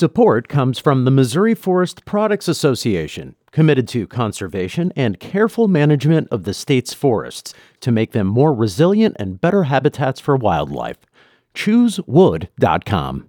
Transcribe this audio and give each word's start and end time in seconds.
Support 0.00 0.48
comes 0.48 0.78
from 0.78 1.04
the 1.04 1.10
Missouri 1.10 1.54
Forest 1.54 2.06
Products 2.06 2.48
Association, 2.48 3.36
committed 3.52 3.86
to 3.88 4.06
conservation 4.06 4.94
and 4.96 5.20
careful 5.20 5.68
management 5.68 6.26
of 6.30 6.44
the 6.44 6.54
state's 6.54 6.94
forests 6.94 7.52
to 7.80 7.92
make 7.92 8.12
them 8.12 8.26
more 8.26 8.54
resilient 8.54 9.16
and 9.18 9.38
better 9.38 9.64
habitats 9.64 10.18
for 10.18 10.36
wildlife. 10.36 10.96
ChooseWood.com. 11.54 13.28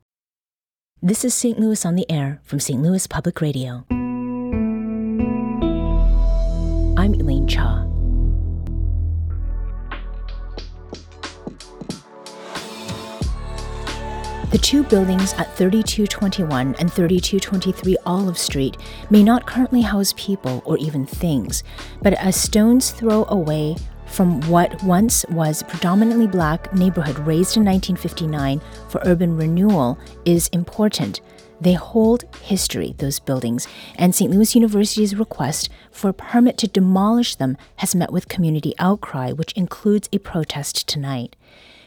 This 1.02 1.26
is 1.26 1.34
St. 1.34 1.60
Louis 1.60 1.86
on 1.86 1.96
the 1.96 2.10
Air 2.10 2.39
from 2.42 2.62
St. 2.62 2.81
Louis 2.81 3.06
Public 3.06 3.42
Radio. 3.42 3.83
I'm 6.96 7.13
Elaine 7.15 7.49
Cha. 7.49 7.90
The 14.52 14.58
two 14.58 14.83
buildings 14.83 15.31
at 15.36 15.56
3221 15.56 16.76
and 16.76 16.91
3223 16.91 17.95
Olive 18.05 18.38
Street 18.38 18.76
may 19.10 19.24
not 19.24 19.48
currently 19.48 19.80
house 19.80 20.14
people 20.18 20.62
or 20.66 20.77
even 20.77 21.05
things, 21.05 21.64
but 22.02 22.18
a 22.20 22.34
stone's 22.34 22.91
throw 22.91 23.24
away 23.30 23.77
from 24.08 24.41
what 24.50 24.84
once 24.84 25.26
was 25.30 25.62
a 25.62 25.66
predominantly 25.66 26.27
black 26.27 26.74
neighborhood 26.74 27.18
razed 27.20 27.55
in 27.55 27.64
1959 27.64 28.60
for 28.90 29.00
urban 29.05 29.38
renewal 29.38 29.98
is 30.26 30.50
important. 30.50 31.22
They 31.62 31.74
hold 31.74 32.26
history, 32.41 32.94
those 32.98 33.20
buildings, 33.20 33.70
and 33.96 34.13
St. 34.13 34.32
Louis 34.32 34.54
University's 34.54 35.16
request 35.16 35.70
for 35.91 36.10
a 36.10 36.13
permit 36.13 36.58
to 36.58 36.68
demolish 36.68 37.36
them 37.36 37.55
has 37.77 37.96
met 37.96 38.12
with 38.12 38.27
community 38.27 38.74
outcry, 38.80 39.32
which 39.32 39.54
includes 39.54 40.10
a 40.12 40.18
protest 40.18 40.90
tonight. 40.90 41.38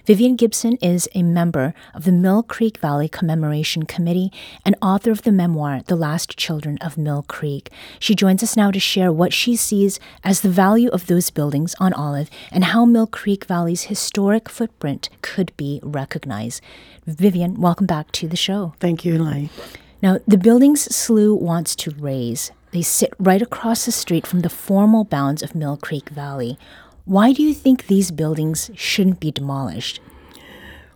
Vivian 0.07 0.37
Gibson 0.37 0.77
is 0.83 1.09
a 1.15 1.23
member 1.23 1.73
of 1.95 2.05
the 2.05 2.13
Mill 2.13 2.43
Creek 2.43 2.77
Valley 2.77 3.09
Commemoration 3.09 3.85
Committee 3.85 4.31
and 4.63 4.77
author 4.83 5.11
of 5.11 5.23
the 5.23 5.33
memoir, 5.33 5.81
The 5.87 5.97
Last 5.97 6.37
Children 6.37 6.77
of 6.83 6.99
Mill 6.99 7.25
Creek. 7.27 7.71
She 7.99 8.15
joins 8.15 8.43
us 8.43 8.55
now 8.55 8.71
to 8.71 8.79
share 8.79 9.11
what 9.11 9.33
she 9.33 9.57
sees 9.57 9.99
as 10.23 10.43
the 10.43 10.51
value 10.51 10.91
of 10.91 11.07
those 11.07 11.31
buildings 11.31 11.75
on 11.81 11.95
Olive 11.95 12.29
and 12.53 12.65
how 12.65 12.85
Mill 12.85 13.07
Creek 13.07 13.47
Valley's 13.47 13.85
historic 13.85 14.51
footprint 14.51 15.09
could 15.23 15.57
be 15.57 15.81
recognized. 15.83 16.61
Vivian, 17.07 17.59
welcome 17.59 17.87
back 17.87 18.13
to 18.13 18.29
the 18.29 18.37
show. 18.37 18.75
Thank 18.81 19.07
you, 19.07 19.17
Elaine. 19.17 19.49
Now, 20.03 20.19
the 20.29 20.37
buildings 20.37 20.87
SLU 20.87 21.41
wants 21.41 21.75
to 21.77 21.91
raze, 21.93 22.53
they 22.75 22.83
sit 22.83 23.15
right 23.21 23.41
across 23.41 23.87
the 23.87 23.93
street 23.93 24.27
from 24.27 24.41
the 24.41 24.51
formal 24.51 25.05
bounds 25.05 25.45
of 25.45 25.55
Mill 25.55 25.77
Creek 25.77 26.09
Valley. 26.09 26.59
Why 27.05 27.33
do 27.33 27.43
you 27.43 27.53
think 27.53 27.87
these 27.87 28.11
buildings 28.11 28.71
shouldn't 28.75 29.21
be 29.21 29.31
demolished? 29.31 30.01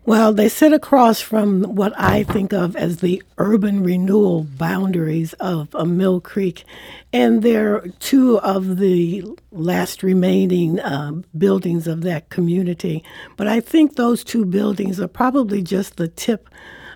Well, 0.07 0.33
they 0.33 0.49
sit 0.49 0.73
across 0.73 1.21
from 1.21 1.75
what 1.75 1.93
I 2.01 2.23
think 2.23 2.55
of 2.55 2.75
as 2.77 3.01
the 3.01 3.23
urban 3.37 3.85
renewal 3.85 4.45
boundaries 4.45 5.35
of 5.35 5.75
Mill 5.87 6.23
Creek, 6.23 6.65
and 7.13 7.43
they're 7.43 7.89
two 7.99 8.39
of 8.39 8.79
the 8.79 9.23
last 9.53 10.03
remaining 10.03 10.81
uh, 10.81 11.13
buildings 11.37 11.87
of 11.87 12.01
that 12.05 12.31
community. 12.31 13.05
But 13.37 13.49
I 13.49 13.61
think 13.61 13.97
those 13.97 14.25
two 14.25 14.47
buildings 14.47 14.99
are 14.99 15.09
probably 15.09 15.61
just 15.61 15.99
the 15.99 16.09
tip 16.09 16.49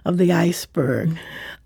of 0.05 0.19
the 0.19 0.33
iceberg. 0.33 1.17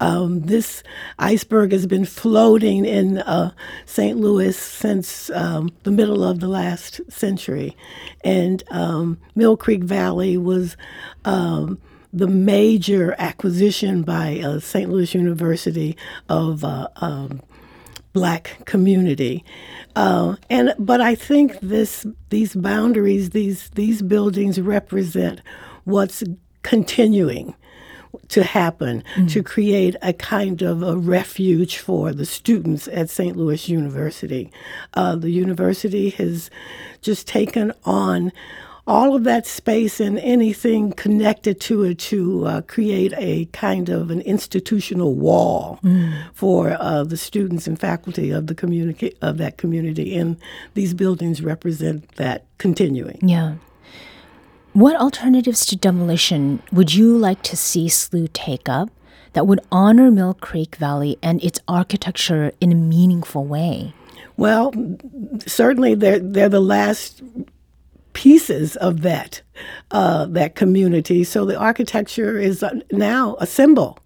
Um, 0.01 0.43
this 0.43 0.83
iceberg 1.19 1.73
has 1.73 1.87
been 1.87 2.05
floating 2.05 2.85
in 2.85 3.19
uh, 3.19 3.53
St. 3.87 4.19
Louis 4.19 4.57
since 4.57 5.31
um, 5.31 5.71
the 5.85 5.91
middle 5.91 6.23
of 6.23 6.41
the 6.41 6.49
last 6.49 7.01
century. 7.09 7.77
And 8.23 8.63
um, 8.71 9.19
Mill 9.35 9.57
Creek 9.57 9.83
Valley 9.83 10.37
was 10.37 10.77
um, 11.25 11.79
the 12.13 12.27
major 12.29 13.15
acquisition 13.19 14.03
by 14.03 14.41
uh, 14.41 14.61
St. 14.61 14.91
Louis 14.91 15.15
University 15.15 15.97
of 16.29 16.65
uh, 16.65 16.89
um, 16.97 17.41
black 18.13 18.59
community. 18.67 19.45
Uh, 19.95 20.37
and 20.51 20.75
but 20.79 21.01
I 21.01 21.15
think 21.15 21.59
this 21.61 22.07
these 22.29 22.55
boundaries, 22.55 23.31
these 23.31 23.71
these 23.71 24.03
buildings 24.03 24.61
represent 24.61 25.41
what's 25.85 26.23
continuing 26.63 27.55
to 28.29 28.45
happen 28.45 29.03
mm-hmm. 29.15 29.27
to 29.27 29.43
create 29.43 29.97
a 30.03 30.13
kind 30.13 30.63
of 30.63 30.83
a 30.83 30.97
refuge 30.97 31.79
for 31.79 32.13
the 32.13 32.27
students 32.27 32.89
at 32.89 33.11
St. 33.11 33.37
Louis 33.37 33.69
University. 33.69 34.51
Uh, 34.95 35.17
the 35.17 35.31
university 35.31 36.11
has 36.11 36.51
just 37.01 37.27
taken 37.27 37.73
on 37.85 38.33
all 38.87 39.17
of 39.17 39.25
that 39.25 39.47
space 39.47 39.99
and 39.99 40.19
anything 40.21 40.93
connected 40.93 41.61
to 41.61 41.83
it 41.83 41.99
to 41.99 42.47
uh, 42.47 42.61
create 42.63 43.13
a 43.17 43.47
kind 43.47 43.89
of 43.89 44.11
an 44.11 44.21
institutional 44.21 45.15
wall 45.15 45.81
mm. 45.83 46.15
for 46.33 46.77
uh, 46.81 47.03
the 47.03 47.17
students 47.17 47.67
and 47.67 47.81
faculty 47.81 48.31
of 48.31 48.47
the 48.47 48.55
community 48.55 49.13
of 49.23 49.39
that 49.39 49.59
community, 49.59 50.17
and 50.17 50.37
these 50.75 50.95
buildings 50.95 51.43
represent 51.43 52.09
that 52.17 52.45
continuing. 52.59 53.19
Yeah. 53.23 53.57
What 54.77 54.95
alternatives 54.97 55.65
to 55.67 55.77
demolition 55.77 56.63
would 56.71 56.93
you 56.93 57.17
like 57.17 57.41
to 57.45 57.57
see 57.57 57.87
SLU 57.87 58.29
take 58.35 58.69
up 58.69 58.91
that 59.33 59.47
would 59.47 59.61
honor 59.73 60.11
Mill 60.11 60.35
Creek 60.35 60.77
Valley 60.77 61.17
and 61.23 61.43
its 61.43 61.59
architecture 61.67 62.53
in 62.61 62.73
a 62.73 62.75
meaningful 62.75 63.47
way? 63.47 63.95
Well, 64.37 64.75
certainly 65.47 65.95
they're, 65.95 66.19
they're 66.19 66.51
the 66.51 66.61
last 66.61 67.23
pieces 68.13 68.77
of 68.77 69.01
that 69.01 69.41
uh, 69.93 70.27
that 70.27 70.57
community. 70.57 71.25
So 71.25 71.47
the 71.47 71.57
architecture 71.57 72.39
is 72.39 72.63
now 72.93 73.37
a 73.41 73.47
symbol. 73.47 73.99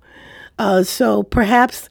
Uh, 0.56 0.84
so 0.84 1.25
perhaps 1.25 1.88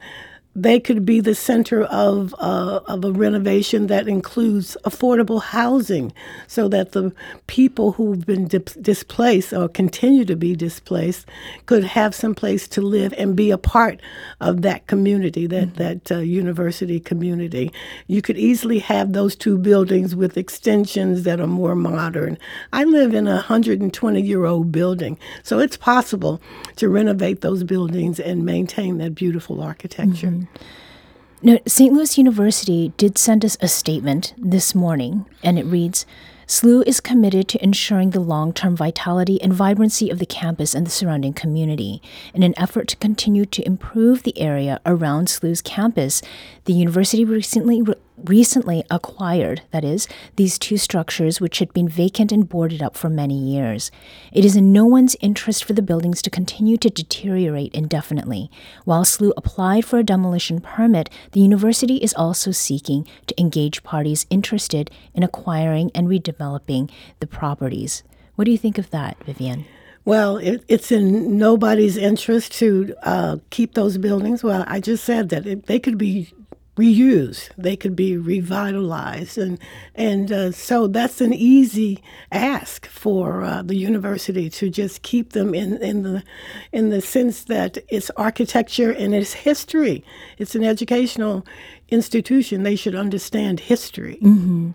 they 0.56 0.80
could 0.80 1.06
be 1.06 1.20
the 1.20 1.36
center 1.36 1.84
of, 1.84 2.34
uh, 2.40 2.80
of 2.88 3.06
a 3.06 3.12
renovation 3.12 3.88
that 3.88 4.08
includes 4.08 4.76
affordable 4.84 5.42
housing 5.42 6.12
so 6.48 6.68
that 6.68 6.92
the 6.94 7.14
people 7.48 7.94
who've 7.94 8.26
been 8.26 8.48
di- 8.48 8.58
displaced 8.82 9.54
or 9.54 9.70
continue 9.70 10.26
to 10.26 10.36
be 10.36 10.56
displaced 10.56 11.28
could 11.68 11.84
have 11.84 12.16
some 12.16 12.34
place 12.34 12.68
to 12.68 12.82
live 12.82 13.14
and 13.18 13.36
be 13.36 13.52
a 13.52 13.58
part 13.58 14.02
of 14.42 14.64
that 14.64 14.88
community, 14.88 15.46
that, 15.46 15.70
mm-hmm. 15.70 15.84
that 15.84 16.12
uh, 16.12 16.18
university 16.18 17.00
community. 17.00 17.72
You 18.08 18.22
could 18.22 18.38
easily 18.38 18.80
have 18.80 19.14
those 19.14 19.36
two 19.36 19.58
buildings 19.58 20.16
with 20.16 20.38
extensions 20.38 21.24
that 21.24 21.40
are 21.40 21.48
more 21.48 21.76
modern. 21.76 22.38
I 22.74 22.86
live 22.86 23.14
in 23.14 23.28
a 23.28 23.36
120 23.36 24.22
year 24.22 24.46
old 24.46 24.72
building, 24.72 25.20
so 25.44 25.60
it's 25.60 25.78
possible 25.78 26.42
to 26.78 26.90
renovate 26.90 27.42
those 27.42 27.64
buildings 27.64 28.20
and 28.20 28.44
maintain 28.46 28.98
that 28.98 29.14
beautiful 29.14 29.62
architecture. 29.62 30.28
Mm-hmm. 30.28 30.39
St. 31.66 31.94
Louis 31.94 32.18
University 32.18 32.92
did 32.98 33.18
send 33.18 33.46
us 33.46 33.58
a 33.62 33.68
statement 33.68 34.34
this 34.38 34.76
morning, 34.76 35.26
and 35.42 35.58
it 35.58 35.66
reads 35.66 36.06
SLU 36.50 36.84
is 36.88 37.00
committed 37.00 37.48
to 37.48 37.64
ensuring 37.64 38.10
the 38.10 38.20
long 38.20 38.54
term 38.54 38.76
vitality 38.76 39.40
and 39.40 39.54
vibrancy 39.54 40.10
of 40.10 40.18
the 40.18 40.26
campus 40.26 40.74
and 40.74 40.86
the 40.86 40.92
surrounding 40.92 41.32
community. 41.32 42.02
In 42.34 42.42
an 42.42 42.56
effort 42.58 42.88
to 42.88 42.98
continue 42.98 43.46
to 43.46 43.66
improve 43.68 44.24
the 44.24 44.38
area 44.38 44.82
around 44.84 45.28
SLU's 45.28 45.62
campus, 45.62 46.24
the 46.66 46.74
university 46.74 47.24
recently 47.24 47.84
re- 47.84 47.94
recently 48.26 48.84
acquired, 48.90 49.62
that 49.72 49.84
is, 49.84 50.08
these 50.36 50.58
two 50.58 50.78
structures 50.78 51.40
which 51.40 51.60
had 51.60 51.74
been 51.74 51.88
vacant 51.88 52.32
and 52.32 52.48
boarded 52.48 52.82
up 52.82 52.96
for 52.96 53.10
many 53.10 53.38
years. 53.38 53.92
It 54.32 54.46
is 54.46 54.56
in 54.56 54.72
no 54.72 54.86
one's 54.86 55.16
interest 55.22 55.64
for 55.64 55.74
the 55.74 55.82
buildings 55.82 56.22
to 56.24 56.30
continue 56.30 56.78
to 56.78 56.90
deteriorate 56.90 57.74
indefinitely. 57.74 58.50
While 58.86 59.04
SLU 59.04 59.32
applied 59.38 59.86
for 59.86 60.00
a 60.00 60.04
demolition 60.04 60.62
permit, 60.62 61.10
the 61.32 61.42
university 61.42 61.98
is 61.98 62.14
also 62.14 62.52
seeking 62.52 63.08
to 63.28 63.40
engage 63.40 63.84
parties 63.84 64.26
interested 64.30 64.92
in 65.14 65.24
acquiring 65.24 65.92
and 65.96 66.08
redeveloping 66.08 66.90
the 67.20 67.28
properties. 67.28 68.04
What 68.36 68.46
do 68.46 68.52
you 68.52 68.58
think 68.58 68.78
of 68.78 68.90
that, 68.92 69.24
Vivian? 69.26 69.66
Well, 70.06 70.38
it, 70.38 70.64
it's 70.68 70.92
in 70.92 71.38
nobody's 71.38 71.98
interest 71.98 72.54
to 72.54 72.96
uh, 73.04 73.38
keep 73.50 73.74
those 73.74 73.98
buildings. 73.98 74.44
Well, 74.44 74.64
I 74.68 74.80
just 74.80 75.04
said 75.04 75.30
that 75.30 75.46
it, 75.46 75.66
they 75.68 75.80
could 75.80 75.98
be 75.98 76.34
reused. 76.80 77.50
They 77.58 77.76
could 77.76 77.96
be 77.96 78.16
revitalized, 78.16 79.38
and 79.38 79.60
and 79.96 80.32
uh, 80.32 80.52
so 80.52 80.88
that's 80.88 81.20
an 81.22 81.34
easy 81.34 82.02
ask 82.32 82.86
for 82.86 83.44
uh, 83.44 83.62
the 83.62 83.76
university 83.76 84.50
to 84.52 84.70
just 84.70 85.02
keep 85.02 85.34
them 85.34 85.54
in 85.54 85.78
in 85.78 86.04
the 86.04 86.24
in 86.72 86.90
the 86.90 87.02
sense 87.02 87.44
that 87.46 87.78
it's 87.90 88.10
architecture 88.12 88.92
and 88.92 89.14
it's 89.14 89.34
history. 89.34 90.04
It's 90.38 90.56
an 90.56 90.64
educational 90.64 91.46
institution. 91.90 92.64
They 92.64 92.78
should 92.78 92.96
understand 92.96 93.60
history. 93.60 94.18
Mm-hmm. 94.22 94.72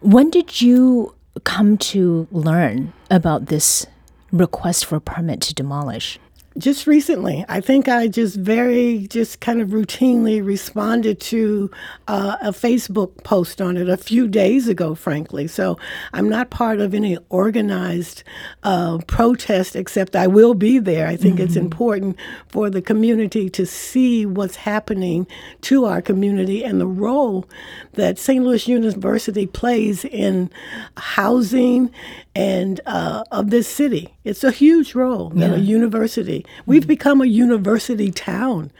When 0.00 0.30
did 0.30 0.60
you 0.62 1.14
come 1.44 1.76
to 1.76 2.26
learn 2.30 2.92
about 3.10 3.46
this 3.46 3.86
request 4.32 4.86
for 4.86 5.00
permit 5.00 5.40
to 5.42 5.54
demolish? 5.54 6.18
Just 6.58 6.86
recently. 6.86 7.44
I 7.48 7.60
think 7.60 7.88
I 7.88 8.08
just 8.08 8.36
very, 8.36 9.06
just 9.08 9.40
kind 9.40 9.60
of 9.60 9.68
routinely 9.68 10.44
responded 10.44 11.20
to 11.20 11.70
uh, 12.08 12.36
a 12.40 12.50
Facebook 12.52 13.22
post 13.24 13.60
on 13.60 13.76
it 13.76 13.88
a 13.88 13.96
few 13.96 14.28
days 14.28 14.68
ago, 14.68 14.94
frankly. 14.94 15.46
So 15.46 15.78
I'm 16.12 16.28
not 16.28 16.50
part 16.50 16.80
of 16.80 16.94
any 16.94 17.18
organized 17.28 18.22
uh, 18.62 18.98
protest, 19.06 19.76
except 19.76 20.16
I 20.16 20.26
will 20.26 20.54
be 20.54 20.78
there. 20.78 21.06
I 21.06 21.16
think 21.16 21.36
mm-hmm. 21.36 21.44
it's 21.44 21.56
important 21.56 22.16
for 22.48 22.70
the 22.70 22.82
community 22.82 23.50
to 23.50 23.66
see 23.66 24.24
what's 24.24 24.56
happening 24.56 25.26
to 25.62 25.84
our 25.84 26.00
community 26.00 26.64
and 26.64 26.80
the 26.80 26.86
role 26.86 27.48
that 27.92 28.18
St. 28.18 28.44
Louis 28.44 28.66
University 28.66 29.46
plays 29.46 30.04
in 30.04 30.50
housing 30.96 31.90
and 32.34 32.80
uh, 32.86 33.24
of 33.30 33.50
this 33.50 33.66
city. 33.66 34.14
It's 34.24 34.44
a 34.44 34.50
huge 34.50 34.94
role 34.94 35.32
yeah. 35.34 35.54
a 35.54 35.58
university. 35.58 36.45
We've 36.64 36.82
mm-hmm. 36.82 36.88
become 36.88 37.20
a 37.20 37.26
university 37.26 38.10
town 38.10 38.70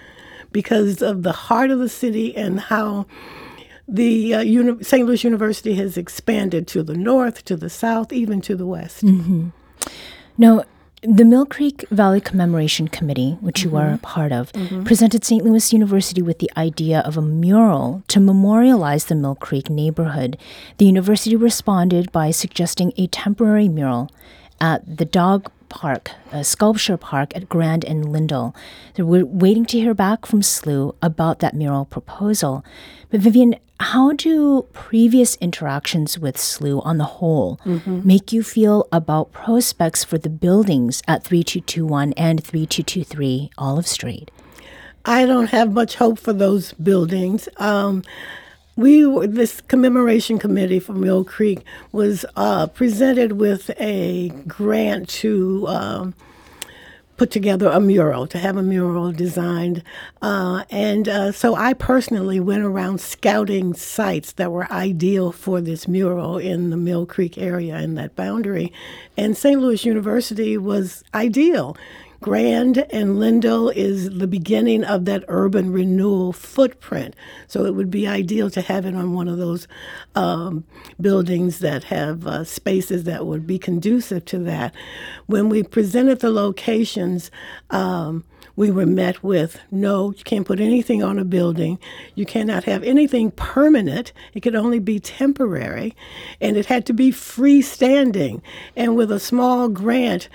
because 0.52 1.02
of 1.02 1.22
the 1.22 1.32
heart 1.32 1.70
of 1.70 1.78
the 1.78 1.88
city 1.88 2.36
and 2.36 2.60
how 2.60 3.06
the 3.88 4.34
uh, 4.34 4.40
uni- 4.40 4.82
St. 4.82 5.06
Louis 5.06 5.22
University 5.22 5.74
has 5.74 5.96
expanded 5.96 6.66
to 6.68 6.82
the 6.82 6.96
north, 6.96 7.44
to 7.44 7.56
the 7.56 7.70
south, 7.70 8.12
even 8.12 8.40
to 8.42 8.56
the 8.56 8.66
west. 8.66 9.04
Mm-hmm. 9.04 9.48
Now, 10.38 10.64
the 11.02 11.24
Mill 11.24 11.46
Creek 11.46 11.84
Valley 11.90 12.20
Commemoration 12.20 12.88
Committee, 12.88 13.36
which 13.40 13.60
mm-hmm. 13.60 13.70
you 13.70 13.76
are 13.76 13.92
a 13.92 13.98
part 13.98 14.32
of, 14.32 14.52
mm-hmm. 14.52 14.82
presented 14.84 15.24
St. 15.24 15.44
Louis 15.44 15.72
University 15.72 16.22
with 16.22 16.38
the 16.38 16.50
idea 16.56 17.00
of 17.00 17.16
a 17.16 17.22
mural 17.22 18.02
to 18.08 18.18
memorialize 18.18 19.04
the 19.04 19.14
Mill 19.14 19.36
Creek 19.36 19.70
neighborhood. 19.70 20.36
The 20.78 20.86
university 20.86 21.36
responded 21.36 22.10
by 22.10 22.30
suggesting 22.30 22.92
a 22.96 23.06
temporary 23.08 23.68
mural 23.68 24.10
at 24.60 24.96
the 24.96 25.04
dog 25.04 25.50
park, 25.68 26.12
a 26.32 26.44
sculpture 26.44 26.96
park 26.96 27.34
at 27.36 27.48
Grand 27.48 27.84
and 27.84 28.10
Lindell. 28.12 28.54
We're 28.98 29.24
waiting 29.24 29.66
to 29.66 29.78
hear 29.78 29.94
back 29.94 30.26
from 30.26 30.40
SLU 30.40 30.94
about 31.02 31.40
that 31.40 31.54
mural 31.54 31.84
proposal. 31.84 32.64
But 33.10 33.20
Vivian, 33.20 33.56
how 33.78 34.12
do 34.12 34.62
previous 34.72 35.36
interactions 35.36 36.18
with 36.18 36.36
SLU 36.36 36.84
on 36.86 36.98
the 36.98 37.04
whole 37.04 37.58
mm-hmm. 37.64 38.06
make 38.06 38.32
you 38.32 38.42
feel 38.42 38.88
about 38.90 39.32
prospects 39.32 40.02
for 40.02 40.16
the 40.16 40.30
buildings 40.30 41.02
at 41.06 41.24
3221 41.24 42.12
and 42.14 42.42
3223 42.42 43.50
Olive 43.58 43.86
Street? 43.86 44.30
I 45.04 45.26
don't 45.26 45.50
have 45.50 45.72
much 45.72 45.96
hope 45.96 46.18
for 46.18 46.32
those 46.32 46.72
buildings. 46.72 47.48
Um, 47.58 48.02
we 48.76 49.26
this 49.26 49.62
commemoration 49.62 50.38
committee 50.38 50.78
from 50.78 51.00
Mill 51.00 51.24
Creek 51.24 51.60
was 51.92 52.24
uh, 52.36 52.66
presented 52.68 53.32
with 53.32 53.70
a 53.80 54.28
grant 54.46 55.08
to 55.08 55.66
um, 55.66 56.14
put 57.16 57.30
together 57.30 57.68
a 57.68 57.80
mural 57.80 58.26
to 58.26 58.36
have 58.36 58.58
a 58.58 58.62
mural 58.62 59.10
designed, 59.12 59.82
uh, 60.20 60.64
and 60.68 61.08
uh, 61.08 61.32
so 61.32 61.54
I 61.54 61.72
personally 61.72 62.38
went 62.38 62.64
around 62.64 63.00
scouting 63.00 63.72
sites 63.72 64.32
that 64.32 64.52
were 64.52 64.70
ideal 64.70 65.32
for 65.32 65.62
this 65.62 65.88
mural 65.88 66.36
in 66.36 66.68
the 66.68 66.76
Mill 66.76 67.06
Creek 67.06 67.38
area 67.38 67.78
in 67.78 67.94
that 67.94 68.14
boundary, 68.14 68.70
and 69.16 69.34
St. 69.34 69.58
Louis 69.58 69.86
University 69.86 70.58
was 70.58 71.02
ideal. 71.14 71.76
Grand 72.20 72.78
and 72.90 73.18
Lindell 73.18 73.68
is 73.70 74.10
the 74.18 74.26
beginning 74.26 74.84
of 74.84 75.04
that 75.04 75.24
urban 75.28 75.72
renewal 75.72 76.32
footprint. 76.32 77.14
So 77.46 77.64
it 77.64 77.74
would 77.74 77.90
be 77.90 78.06
ideal 78.06 78.50
to 78.50 78.60
have 78.60 78.86
it 78.86 78.94
on 78.94 79.12
one 79.12 79.28
of 79.28 79.38
those 79.38 79.68
um, 80.14 80.64
buildings 81.00 81.58
that 81.60 81.84
have 81.84 82.26
uh, 82.26 82.44
spaces 82.44 83.04
that 83.04 83.26
would 83.26 83.46
be 83.46 83.58
conducive 83.58 84.24
to 84.26 84.38
that. 84.40 84.74
When 85.26 85.48
we 85.48 85.62
presented 85.62 86.20
the 86.20 86.30
locations, 86.30 87.30
um, 87.70 88.24
we 88.54 88.70
were 88.70 88.86
met 88.86 89.22
with 89.22 89.58
no, 89.70 90.12
you 90.12 90.24
can't 90.24 90.46
put 90.46 90.60
anything 90.60 91.02
on 91.02 91.18
a 91.18 91.24
building. 91.24 91.78
You 92.14 92.26
cannot 92.26 92.64
have 92.64 92.82
anything 92.84 93.30
permanent. 93.32 94.12
It 94.34 94.40
could 94.40 94.54
only 94.54 94.78
be 94.78 95.00
temporary. 95.00 95.94
And 96.40 96.56
it 96.56 96.66
had 96.66 96.86
to 96.86 96.92
be 96.92 97.10
freestanding. 97.10 98.42
And 98.76 98.96
with 98.96 99.10
a 99.10 99.20
small 99.20 99.68
grant, 99.68 100.28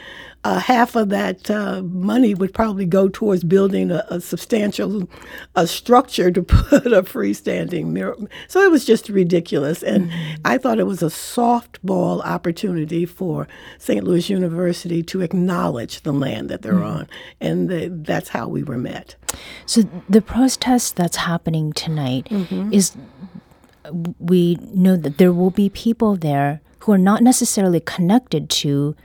uh, 0.43 0.59
half 0.59 0.95
of 0.95 1.09
that 1.09 1.51
uh, 1.51 1.83
money 1.83 2.33
would 2.33 2.53
probably 2.53 2.85
go 2.85 3.07
towards 3.07 3.43
building 3.43 3.91
a, 3.91 4.03
a, 4.09 4.19
substantial 4.19 5.07
a 5.55 5.67
structure 5.67 6.31
to 6.31 6.41
put 6.43 6.87
a 6.87 7.03
freestanding 7.03 7.87
mirror. 7.87 8.17
So 8.47 8.61
it 8.61 8.71
was 8.71 8.83
just 8.83 9.09
ridiculous. 9.09 9.83
And 9.83 10.09
mm-hmm. 10.09 10.41
I 10.43 10.57
thought 10.57 10.79
it 10.79 10.87
was 10.87 11.03
a 11.03 11.07
softball 11.07 12.25
opportunity 12.25 13.05
for 13.05 13.47
St. 13.77 14.03
Louis 14.03 14.29
University 14.29 15.03
to 15.03 15.21
acknowledge 15.21 16.01
the 16.01 16.13
land 16.13 16.49
that 16.49 16.63
they're 16.63 16.73
mm-hmm. 16.73 16.99
on. 17.01 17.09
And 17.39 17.69
the, 17.69 17.89
that's 18.05 18.29
how 18.29 18.47
we 18.47 18.63
were 18.63 18.77
met. 18.77 19.15
So 19.65 19.83
the 20.09 20.21
protest 20.21 20.95
that's 20.95 21.17
happening 21.17 21.73
tonight 21.73 22.27
mm-hmm. 22.29 22.73
is 22.73 22.95
we 24.19 24.55
know 24.73 24.95
that 24.95 25.17
there 25.17 25.33
will 25.33 25.51
be 25.51 25.69
people 25.69 26.15
there 26.15 26.61
who 26.79 26.91
are 26.91 26.97
not 26.97 27.21
necessarily 27.21 27.79
connected 27.79 28.49
to 28.49 28.95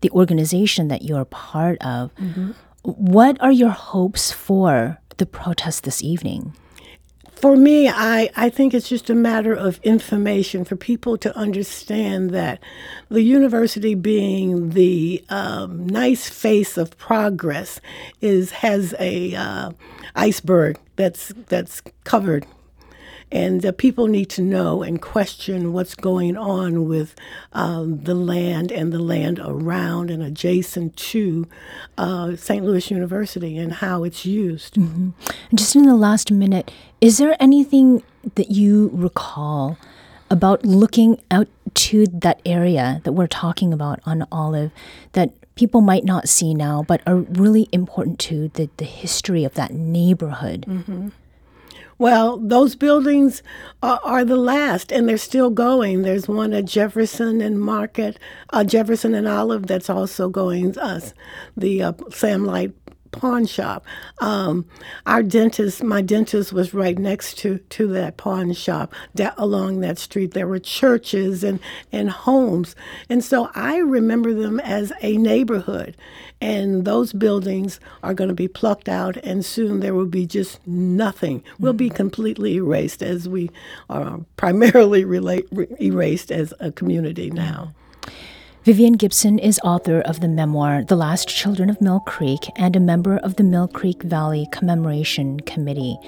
the 0.00 0.10
organization 0.10 0.88
that 0.88 1.02
you're 1.02 1.24
part 1.24 1.78
of. 1.82 2.14
Mm-hmm. 2.16 2.52
What 2.82 3.40
are 3.40 3.52
your 3.52 3.70
hopes 3.70 4.32
for 4.32 4.98
the 5.16 5.26
protest 5.26 5.84
this 5.84 6.02
evening? 6.02 6.54
For 7.42 7.56
me, 7.56 7.88
I, 7.88 8.30
I 8.36 8.50
think 8.50 8.72
it's 8.72 8.88
just 8.88 9.10
a 9.10 9.16
matter 9.16 9.52
of 9.52 9.80
information 9.82 10.64
for 10.64 10.76
people 10.76 11.18
to 11.18 11.36
understand 11.36 12.30
that 12.30 12.62
the 13.08 13.20
university 13.20 13.96
being 13.96 14.70
the 14.70 15.24
um, 15.28 15.88
nice 15.88 16.30
face 16.30 16.76
of 16.78 16.96
progress 16.98 17.80
is 18.20 18.52
has 18.52 18.94
a 19.00 19.34
uh, 19.34 19.72
iceberg 20.14 20.78
that's 20.94 21.32
that's 21.48 21.82
covered 22.04 22.46
and 23.32 23.64
uh, 23.64 23.72
people 23.72 24.06
need 24.06 24.28
to 24.30 24.42
know 24.42 24.82
and 24.82 25.00
question 25.00 25.72
what's 25.72 25.94
going 25.94 26.36
on 26.36 26.86
with 26.86 27.16
um, 27.54 28.04
the 28.04 28.14
land 28.14 28.70
and 28.70 28.92
the 28.92 28.98
land 28.98 29.40
around 29.42 30.10
and 30.10 30.22
adjacent 30.22 30.94
to 30.96 31.48
uh, 31.96 32.36
St. 32.36 32.64
Louis 32.64 32.90
University 32.90 33.56
and 33.56 33.72
how 33.72 34.04
it's 34.04 34.26
used. 34.26 34.74
Mm-hmm. 34.74 35.10
Just 35.54 35.74
in 35.74 35.84
the 35.84 35.96
last 35.96 36.30
minute, 36.30 36.70
is 37.00 37.16
there 37.16 37.34
anything 37.40 38.02
that 38.34 38.50
you 38.50 38.90
recall? 38.92 39.78
About 40.30 40.64
looking 40.64 41.20
out 41.30 41.46
to 41.74 42.06
that 42.06 42.40
area 42.46 43.02
that 43.04 43.12
we're 43.12 43.26
talking 43.26 43.70
about 43.70 44.00
on 44.06 44.26
Olive 44.32 44.70
that 45.12 45.34
people 45.56 45.82
might 45.82 46.04
not 46.04 46.26
see 46.26 46.54
now, 46.54 46.82
but 46.88 47.02
are 47.06 47.16
really 47.18 47.68
important 47.70 48.18
to 48.20 48.48
the, 48.54 48.70
the 48.78 48.86
history 48.86 49.44
of 49.44 49.52
that 49.54 49.72
neighborhood. 49.74 50.64
Mm-hmm. 50.66 51.08
Well, 52.02 52.38
those 52.38 52.74
buildings 52.74 53.44
are, 53.80 54.00
are, 54.02 54.24
the 54.24 54.34
last, 54.36 54.90
and 54.90 55.08
they're 55.08 55.16
still 55.16 55.50
going. 55.50 56.02
There's 56.02 56.26
one 56.26 56.52
at 56.52 56.64
Jefferson 56.64 57.40
and 57.40 57.60
Market, 57.60 58.18
uh, 58.50 58.64
Jefferson 58.64 59.14
and 59.14 59.28
Olive, 59.28 59.68
that's 59.68 59.88
also 59.88 60.28
going. 60.28 60.76
Us, 60.76 61.12
uh, 61.12 61.14
the 61.56 61.80
uh, 61.84 61.92
Sam 62.10 62.44
Light 62.44 62.72
pawn 63.12 63.46
shop. 63.46 63.86
Um, 64.18 64.66
our 65.06 65.22
dentist, 65.22 65.82
my 65.82 66.02
dentist 66.02 66.52
was 66.52 66.74
right 66.74 66.98
next 66.98 67.38
to, 67.38 67.58
to 67.58 67.86
that 67.88 68.16
pawn 68.16 68.52
shop. 68.52 68.92
That, 69.14 69.34
along 69.36 69.80
that 69.80 69.98
street, 69.98 70.32
there 70.32 70.48
were 70.48 70.58
churches 70.58 71.44
and, 71.44 71.60
and 71.92 72.10
homes. 72.10 72.74
And 73.08 73.22
so 73.22 73.50
I 73.54 73.76
remember 73.76 74.34
them 74.34 74.58
as 74.60 74.92
a 75.00 75.16
neighborhood. 75.16 75.96
And 76.40 76.84
those 76.84 77.12
buildings 77.12 77.78
are 78.02 78.14
going 78.14 78.28
to 78.28 78.34
be 78.34 78.48
plucked 78.48 78.88
out, 78.88 79.16
and 79.18 79.44
soon 79.44 79.78
there 79.78 79.94
will 79.94 80.06
be 80.06 80.26
just 80.26 80.66
nothing. 80.66 81.44
We'll 81.60 81.72
be 81.72 81.86
mm-hmm. 81.86 81.96
completely 81.96 82.54
erased 82.54 83.00
as 83.00 83.28
we 83.28 83.50
are 83.88 84.18
primarily 84.36 85.04
relate, 85.04 85.46
erased 85.80 86.32
as 86.32 86.52
a 86.58 86.72
community 86.72 87.30
now. 87.30 87.74
Vivian 88.64 88.92
Gibson 88.92 89.40
is 89.40 89.58
author 89.64 90.02
of 90.02 90.20
the 90.20 90.28
memoir 90.28 90.84
The 90.84 90.94
Last 90.94 91.26
Children 91.26 91.68
of 91.68 91.80
Mill 91.80 91.98
Creek 91.98 92.48
and 92.54 92.76
a 92.76 92.80
member 92.80 93.16
of 93.16 93.34
the 93.34 93.42
Mill 93.42 93.66
Creek 93.66 94.04
Valley 94.04 94.46
Commemoration 94.52 95.40
Committee. 95.40 95.98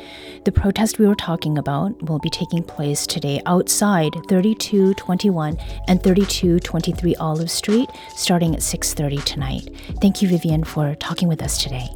The 0.44 0.52
protest 0.52 1.00
we 1.00 1.08
were 1.08 1.16
talking 1.16 1.58
about 1.58 2.00
will 2.04 2.20
be 2.20 2.30
taking 2.30 2.62
place 2.62 3.08
today 3.08 3.42
outside 3.46 4.12
3221 4.28 5.58
and 5.88 6.00
3223 6.00 7.16
Olive 7.16 7.50
Street 7.50 7.90
starting 8.14 8.54
at 8.54 8.62
6:30 8.62 9.24
tonight. 9.24 9.68
Thank 10.00 10.22
you 10.22 10.28
Vivian 10.28 10.62
for 10.62 10.94
talking 10.94 11.26
with 11.26 11.42
us 11.42 11.60
today. 11.60 11.88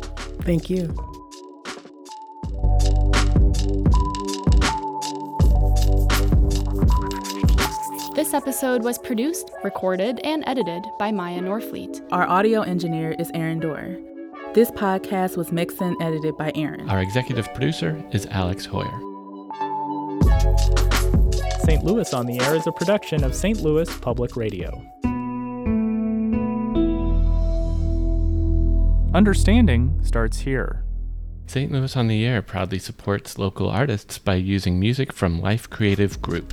Thank 0.43 0.69
you. 0.69 1.08
This 8.19 8.35
episode 8.35 8.83
was 8.83 8.99
produced, 8.99 9.53
recorded, 9.63 10.19
and 10.25 10.43
edited 10.49 10.83
by 10.99 11.13
Miya 11.13 11.41
Norfleet. 11.41 12.05
Our 12.11 12.27
audio 12.27 12.63
engineer 12.63 13.15
is 13.17 13.31
Aaron 13.33 13.61
Doerr. 13.61 13.97
This 14.55 14.73
podcast 14.73 15.37
was 15.37 15.53
mixed 15.53 15.81
and 15.81 15.95
edited 16.03 16.37
by 16.37 16.51
Aaron. 16.57 16.91
Our 16.91 17.01
executive 17.01 17.47
producer 17.55 18.05
is 18.11 18.27
Alex 18.27 18.67
Heuer. 18.67 18.91
St. 21.65 21.85
Louis 21.85 22.13
on 22.13 22.27
the 22.27 22.41
Air 22.41 22.57
is 22.57 22.67
a 22.67 22.73
production 22.73 23.23
of 23.23 23.37
St. 23.37 23.61
Louis 23.61 23.89
Public 23.99 24.35
Radio. 24.35 24.83
Understanding 29.15 30.01
starts 30.03 30.41
here. 30.41 30.83
St. 31.47 31.71
Louis 31.71 31.97
on 31.97 32.09
the 32.09 32.27
Air 32.27 32.43
proudly 32.43 32.81
supports 32.81 33.39
local 33.39 33.71
artists 33.71 34.19
by 34.19 34.35
using 34.35 34.81
music 34.81 35.13
from 35.13 35.41
Life 35.41 35.71
Creative 35.71 36.21
Group. 36.21 36.53